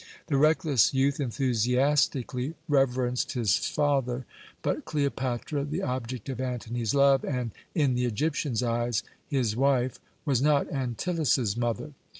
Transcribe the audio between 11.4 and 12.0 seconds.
mother.